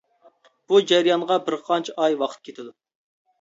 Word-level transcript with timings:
بۇ 0.71 0.79
جەريانغا 0.91 1.37
بىر 1.51 1.57
قانچە 1.69 1.95
ئاي 2.07 2.19
ۋاقىت 2.23 2.49
كېتىدۇ. 2.49 2.75